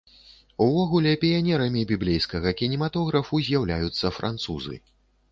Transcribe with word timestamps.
Увогуле, 0.67 1.09
піянерамі 1.23 1.83
біблейскага 1.91 2.53
кінематографу 2.61 3.41
з'яўляюцца 3.49 4.11
французы. 4.17 4.81